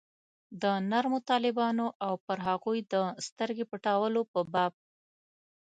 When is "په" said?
4.31-4.39